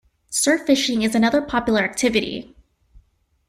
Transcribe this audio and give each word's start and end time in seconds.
Surf 0.31 0.65
fishing 0.65 1.03
is 1.03 1.13
another 1.13 1.43
popular 1.43 1.81
activity. 1.81 2.55